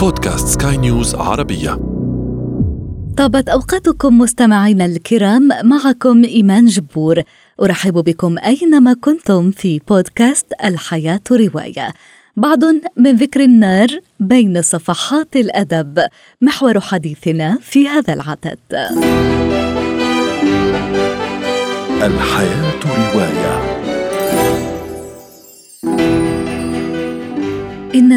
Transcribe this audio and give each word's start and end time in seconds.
بودكاست 0.00 0.62
سكاي 0.62 0.76
نيوز 0.76 1.14
عربية. 1.14 1.70
طابت 3.16 3.48
أوقاتكم 3.48 4.18
مستمعينا 4.18 4.84
الكرام 4.84 5.48
معكم 5.64 6.24
إيمان 6.24 6.66
جبور. 6.66 7.22
أرحب 7.62 7.94
بكم 7.94 8.36
أينما 8.38 8.94
كنتم 9.00 9.50
في 9.50 9.80
بودكاست 9.88 10.46
الحياة 10.64 11.20
رواية. 11.30 11.92
بعض 12.36 12.58
من 12.96 13.16
ذكر 13.16 13.40
النار 13.40 13.88
بين 14.20 14.62
صفحات 14.62 15.36
الأدب 15.36 16.06
محور 16.40 16.80
حديثنا 16.80 17.58
في 17.60 17.88
هذا 17.88 18.14
العدد. 18.14 18.58
الحياة 22.02 22.80
رواية. 22.86 23.19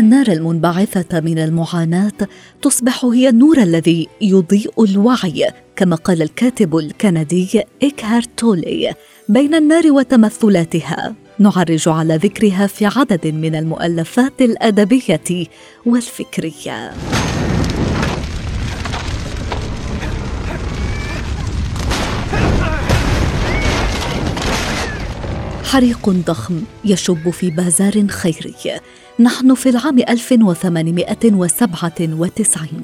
النار 0.03 0.27
المنبعثة 0.27 1.19
من 1.19 1.39
المعاناة 1.39 2.27
تصبح 2.61 3.05
هي 3.05 3.29
النور 3.29 3.57
الذي 3.57 4.07
يضيء 4.21 4.83
الوعي 4.83 5.51
كما 5.75 5.95
قال 5.95 6.21
الكاتب 6.21 6.77
الكندي 6.77 7.61
إيكهارت 7.83 8.29
تولي 8.37 8.93
بين 9.29 9.55
النار 9.55 9.91
وتمثلاتها. 9.91 11.15
نعرج 11.39 11.89
على 11.89 12.15
ذكرها 12.15 12.67
في 12.67 12.85
عدد 12.85 13.27
من 13.27 13.55
المؤلفات 13.55 14.41
الأدبية 14.41 15.47
والفكرية. 15.85 16.91
حريق 25.73 26.09
ضخم 26.09 26.61
يشب 26.85 27.29
في 27.29 27.49
بازار 27.49 28.07
خيري. 28.07 28.55
نحن 29.19 29.53
في 29.53 29.69
العام 29.69 29.99
1897 29.99 32.83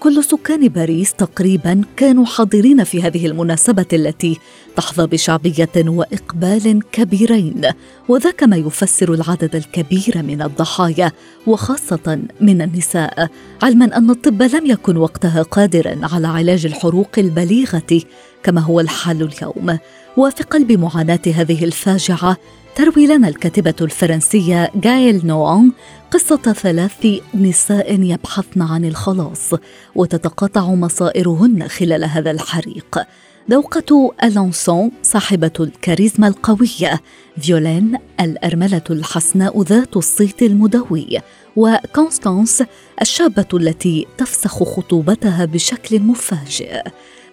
كل 0.00 0.24
سكان 0.24 0.68
باريس 0.68 1.12
تقريبا 1.12 1.82
كانوا 1.96 2.26
حاضرين 2.26 2.84
في 2.84 3.02
هذه 3.02 3.26
المناسبة 3.26 3.86
التي 3.92 4.38
تحظى 4.76 5.06
بشعبية 5.06 5.70
وإقبال 5.76 6.80
كبيرين. 6.92 7.62
وذاك 8.08 8.42
ما 8.42 8.56
يفسر 8.56 9.14
العدد 9.14 9.56
الكبير 9.56 10.22
من 10.22 10.42
الضحايا 10.42 11.12
وخاصة 11.46 12.18
من 12.40 12.62
النساء 12.62 13.28
علما 13.62 13.96
أن 13.96 14.10
الطب 14.10 14.42
لم 14.42 14.66
يكن 14.66 14.96
وقتها 14.96 15.42
قادرا 15.42 15.98
على 16.02 16.28
علاج 16.28 16.66
الحروق 16.66 17.10
البليغة 17.18 18.00
كما 18.42 18.60
هو 18.60 18.80
الحال 18.80 19.22
اليوم. 19.22 19.78
وفي 20.16 20.42
قلب 20.42 20.72
معاناة 20.72 21.20
هذه 21.34 21.64
الفاجعة 21.64 22.36
تروي 22.74 23.06
لنا 23.06 23.28
الكاتبة 23.28 23.74
الفرنسية 23.80 24.70
جايل 24.74 25.26
نوان 25.26 25.72
قصة 26.10 26.36
ثلاث 26.36 27.06
نساء 27.34 28.00
يبحثن 28.00 28.62
عن 28.62 28.84
الخلاص 28.84 29.54
وتتقاطع 29.94 30.74
مصائرهن 30.74 31.68
خلال 31.68 32.04
هذا 32.04 32.30
الحريق. 32.30 32.98
دوقة 33.50 34.14
ألونسون 34.24 34.90
صاحبة 35.02 35.50
الكاريزما 35.60 36.28
القوية 36.28 37.00
فيولين 37.40 37.98
الأرملة 38.20 38.84
الحسناء 38.90 39.62
ذات 39.62 39.96
الصيت 39.96 40.42
المدوي 40.42 41.18
وكونستانس 41.56 42.62
الشابة 43.02 43.48
التي 43.54 44.06
تفسخ 44.18 44.62
خطوبتها 44.62 45.44
بشكل 45.44 46.00
مفاجئ. 46.00 46.82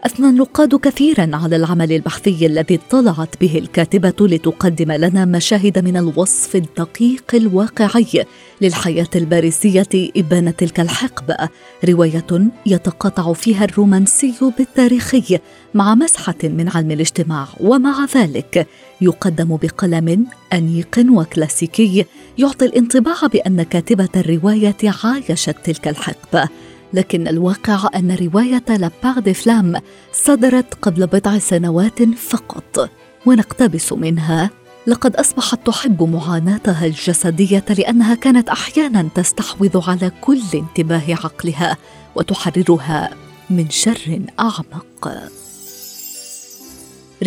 أثنى 0.05 0.29
النقاد 0.29 0.75
كثيرا 0.75 1.29
على 1.33 1.55
العمل 1.55 1.91
البحثي 1.91 2.45
الذي 2.45 2.75
اطلعت 2.75 3.41
به 3.41 3.57
الكاتبة 3.57 4.27
لتقدم 4.27 4.91
لنا 4.91 5.25
مشاهد 5.25 5.79
من 5.79 5.97
الوصف 5.97 6.55
الدقيق 6.55 7.23
الواقعي 7.33 8.25
للحياة 8.61 9.07
الباريسيه 9.15 9.87
إبان 10.17 10.55
تلك 10.55 10.79
الحقبة. 10.79 11.49
رواية 11.85 12.51
يتقاطع 12.65 13.33
فيها 13.33 13.65
الرومانسي 13.65 14.33
بالتاريخي 14.57 15.39
مع 15.73 15.95
مسحة 15.95 16.35
من 16.43 16.69
علم 16.69 16.91
الاجتماع 16.91 17.47
ومع 17.59 18.05
ذلك 18.15 18.67
يقدم 19.01 19.57
بقلم 19.57 20.25
أنيق 20.53 21.05
وكلاسيكي 21.09 22.05
يعطي 22.37 22.65
الانطباع 22.65 23.27
بأن 23.33 23.63
كاتبة 23.63 24.09
الرواية 24.15 24.77
عايشت 25.03 25.55
تلك 25.63 25.87
الحقبة. 25.87 26.49
لكن 26.93 27.27
الواقع 27.27 27.89
أن 27.95 28.15
رواية 28.15 28.63
La 28.69 28.86
Part 28.86 29.19
des 29.19 29.33
flammes 29.33 29.81
صدرت 30.13 30.73
قبل 30.73 31.07
بضع 31.07 31.37
سنوات 31.37 32.03
فقط 32.03 32.89
ونقتبس 33.25 33.93
منها 33.93 34.49
لقد 34.87 35.15
أصبحت 35.15 35.67
تحب 35.67 36.03
معاناتها 36.03 36.85
الجسدية 36.85 37.65
لأنها 37.77 38.15
كانت 38.15 38.49
أحيانا 38.49 39.09
تستحوذ 39.15 39.81
على 39.89 40.11
كل 40.21 40.41
انتباه 40.53 41.03
عقلها 41.09 41.77
وتحررها 42.15 43.09
من 43.49 43.69
شر 43.69 44.21
أعمق. 44.39 45.29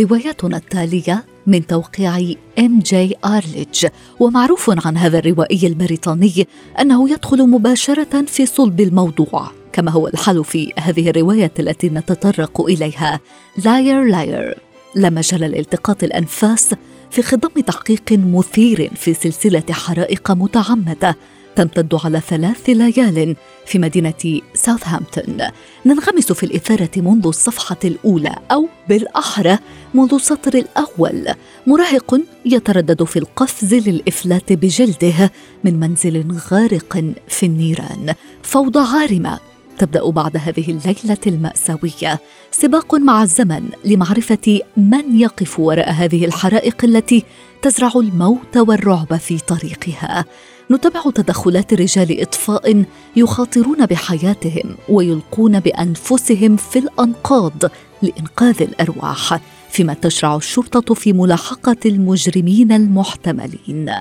روايتنا 0.00 0.56
التالية 0.56 1.24
من 1.46 1.66
توقيع 1.66 2.34
ام 2.58 2.78
جي 2.78 3.14
ارليدج 3.24 3.86
ومعروف 4.20 4.86
عن 4.86 4.96
هذا 4.96 5.18
الروائي 5.18 5.66
البريطاني 5.66 6.46
أنه 6.80 7.10
يدخل 7.10 7.48
مباشرة 7.50 8.24
في 8.26 8.46
صلب 8.46 8.80
الموضوع 8.80 9.50
كما 9.72 9.90
هو 9.90 10.08
الحال 10.08 10.44
في 10.44 10.72
هذه 10.78 11.10
الرواية 11.10 11.52
التي 11.58 11.88
نتطرق 11.88 12.60
إليها. 12.60 13.20
Liar 13.64 14.04
Liar 14.04 14.58
لا 14.94 15.10
مجال 15.10 15.40
لالتقاط 15.40 16.04
الأنفاس 16.04 16.74
في 17.10 17.22
خضم 17.22 17.60
تحقيق 17.60 18.12
مثير 18.12 18.90
في 18.94 19.14
سلسلة 19.14 19.64
حرائق 19.70 20.30
متعمدة. 20.30 21.16
تمتد 21.56 21.94
على 22.04 22.20
ثلاث 22.20 22.70
ليال 22.70 23.36
في 23.66 23.78
مدينة 23.78 24.40
ساوثهامبتون. 24.54 25.38
ننغمس 25.86 26.32
في 26.32 26.46
الإثارة 26.46 26.90
منذ 26.96 27.26
الصفحة 27.26 27.76
الأولى 27.84 28.36
أو 28.50 28.68
بالأحرى 28.88 29.58
منذ 29.94 30.14
السطر 30.14 30.54
الأول. 30.54 31.26
مراهق 31.66 32.20
يتردد 32.44 33.04
في 33.04 33.18
القفز 33.18 33.74
للإفلات 33.74 34.52
بجلده 34.52 35.32
من 35.64 35.80
منزل 35.80 36.38
غارق 36.52 37.14
في 37.28 37.46
النيران. 37.46 38.14
فوضى 38.42 38.80
عارمة 38.96 39.38
تبدأ 39.78 40.10
بعد 40.10 40.36
هذه 40.36 40.70
الليلة 40.70 41.18
المأساوية. 41.26 42.20
سباق 42.50 42.94
مع 42.94 43.22
الزمن 43.22 43.68
لمعرفة 43.84 44.60
من 44.76 45.20
يقف 45.20 45.60
وراء 45.60 45.90
هذه 45.90 46.24
الحرائق 46.24 46.84
التي 46.84 47.24
تزرع 47.62 47.90
الموت 47.96 48.56
والرعب 48.56 49.16
في 49.16 49.38
طريقها. 49.38 50.24
نتابع 50.70 51.02
تدخلات 51.14 51.74
رجال 51.74 52.20
إطفاء 52.20 52.84
يخاطرون 53.16 53.86
بحياتهم 53.86 54.76
ويلقون 54.88 55.60
بأنفسهم 55.60 56.56
في 56.56 56.78
الأنقاض 56.78 57.62
لإنقاذ 58.02 58.62
الأرواح 58.62 59.40
فيما 59.70 59.94
تشرع 59.94 60.36
الشرطة 60.36 60.94
في 60.94 61.12
ملاحقة 61.12 61.76
المجرمين 61.86 62.72
المحتملين. 62.72 63.92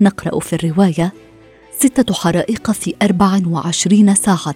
نقرأ 0.00 0.40
في 0.40 0.52
الرواية 0.52 1.12
ستة 1.78 2.14
حرائق 2.14 2.70
في 2.70 2.94
24 3.02 4.14
ساعة 4.14 4.54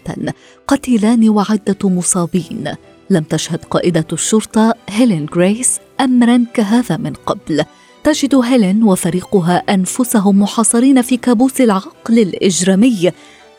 قتيلان 0.67 1.29
وعدة 1.29 1.79
مصابين. 1.89 2.75
لم 3.11 3.23
تشهد 3.23 3.65
قائدة 3.65 4.07
الشرطة 4.13 4.75
هيلين 4.89 5.27
جريس 5.27 5.81
أمرا 6.01 6.45
كهذا 6.55 6.97
من 6.97 7.13
قبل. 7.13 7.65
تجد 8.05 8.35
هيلين 8.35 8.83
وفريقها 8.83 9.57
أنفسهم 9.57 10.43
محاصرين 10.43 11.03
في 11.03 11.17
كابوس 11.17 11.61
العقل 11.61 12.19
الإجرامي 12.19 13.13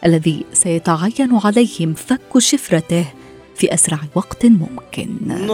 الذي 0.05 0.45
سيتعين 0.53 1.39
عليهم 1.43 1.93
فك 1.93 2.37
شفرته 2.37 3.05
في 3.55 3.73
أسرع 3.73 3.99
وقت 4.15 4.45
ممكن. 4.45 5.09
نار 5.27 5.47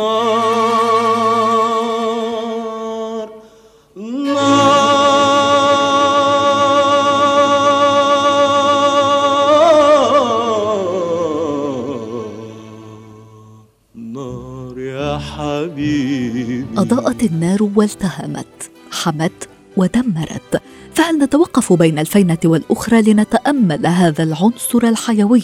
نار 13.96 15.20
حبيبي. 15.20 16.66
أضاءت 16.78 17.23
النار 17.23 17.70
والتهمت. 17.76 18.72
حمت 19.01 19.49
ودمرت. 19.77 20.61
فهل 20.93 21.17
نتوقف 21.17 21.73
بين 21.73 21.99
الفينة 21.99 22.37
والأخرى 22.45 23.01
لنتأمل 23.01 23.87
هذا 23.87 24.23
العنصر 24.23 24.83
الحيوي؟ 24.83 25.43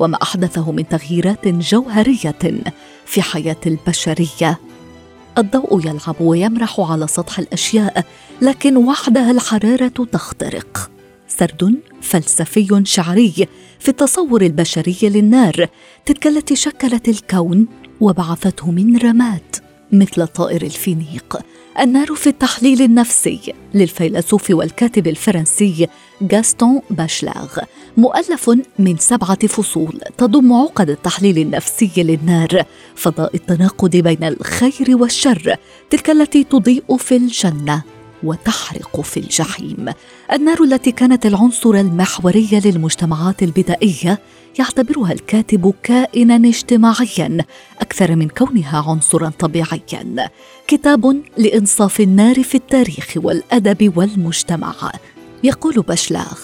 وما 0.00 0.22
أحدثه 0.22 0.72
من 0.72 0.88
تغييرات 0.88 1.48
جوهرية 1.48 2.62
في 3.06 3.22
حياة 3.22 3.56
البشرية؟ 3.66 4.60
الضوء 5.38 5.80
يلعب 5.86 6.16
ويمرح 6.20 6.80
على 6.80 7.06
سطح 7.06 7.38
الأشياء 7.38 8.04
لكن 8.42 8.76
وحدها 8.76 9.30
الحرارة 9.30 10.06
تخترق. 10.12 10.90
سرد 11.28 11.74
فلسفي 12.02 12.82
شعري 12.84 13.48
في 13.78 13.88
التصور 13.88 14.42
البشري 14.42 14.96
للنار. 15.02 15.68
تلك 16.06 16.26
التي 16.26 16.56
شكلت 16.56 17.08
الكون 17.08 17.66
وبعثته 18.00 18.70
من 18.70 18.96
رماد. 18.96 19.65
مثل 19.92 20.26
طائر 20.26 20.62
الفينيق. 20.62 21.38
النار 21.80 22.14
في 22.14 22.26
التحليل 22.26 22.82
النفسي 22.82 23.54
للفيلسوف 23.74 24.50
والكاتب 24.50 25.06
الفرنسي 25.06 25.88
غاستون 26.32 26.80
باشلاغ 26.90 27.58
مؤلف 27.96 28.50
من 28.78 28.96
سبعة 28.96 29.46
فصول 29.46 30.00
تضم 30.18 30.52
عقد 30.52 30.90
التحليل 30.90 31.38
النفسي 31.38 31.90
للنار 31.96 32.64
فضاء 32.94 33.34
التناقض 33.34 33.96
بين 33.96 34.24
الخير 34.24 34.86
والشر 34.88 35.56
تلك 35.90 36.10
التي 36.10 36.44
تضيء 36.44 36.96
في 36.96 37.16
الجنة. 37.16 37.82
وتحرق 38.22 39.00
في 39.00 39.20
الجحيم. 39.20 39.92
النار 40.32 40.62
التي 40.62 40.92
كانت 40.92 41.26
العنصر 41.26 41.74
المحوري 41.74 42.48
للمجتمعات 42.64 43.42
البدائية 43.42 44.18
يعتبرها 44.58 45.12
الكاتب 45.12 45.74
كائنا 45.82 46.48
اجتماعيا 46.48 47.44
أكثر 47.80 48.16
من 48.16 48.28
كونها 48.28 48.84
عنصرا 48.88 49.32
طبيعيا. 49.38 50.30
كتاب 50.66 51.22
لإنصاف 51.38 52.00
النار 52.00 52.42
في 52.42 52.54
التاريخ 52.54 53.12
والأدب 53.16 53.92
والمجتمع. 53.96 54.92
يقول 55.44 55.74
بشلاغ 55.74 56.38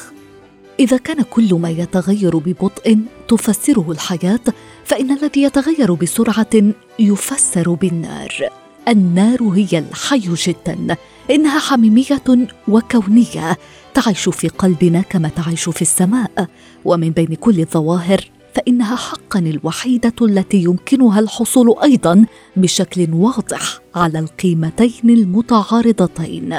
إذا 0.81 0.97
كان 0.97 1.23
كل 1.23 1.55
ما 1.55 1.71
يتغير 1.71 2.39
ببطء 2.39 2.99
تفسره 3.29 3.91
الحياة 3.91 4.41
فإن 4.85 5.11
الذي 5.11 5.43
يتغير 5.43 5.95
بسرعة 5.95 6.73
يفسر 6.99 7.75
بالنار. 7.75 8.49
النار 8.89 9.43
هي 9.43 9.79
الحي 9.79 10.19
جدا 10.19 10.97
إنها 11.31 11.59
حميمية 11.59 12.23
وكونية 12.69 13.59
تعيش 13.95 14.29
في 14.29 14.49
قلبنا 14.49 15.01
كما 15.01 15.29
تعيش 15.29 15.69
في 15.69 15.83
السماء 15.83 16.47
ومن 16.85 17.11
بين 17.11 17.35
كل 17.35 17.61
الظواهر 17.61 18.31
فإنها 18.55 18.97
حقا 18.97 19.39
الوحيدة 19.39 20.15
التي 20.23 20.57
يمكنها 20.57 21.21
الحصول 21.21 21.75
أيضا 21.83 22.25
بشكل 22.57 23.07
واضح 23.13 23.79
على 23.95 24.19
القيمتين 24.19 25.11
المتعارضتين 25.11 26.57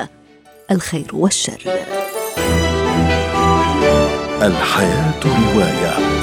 الخير 0.71 1.07
والشر. 1.13 1.61
الحياة 4.41 5.19
رواية. 5.25 6.22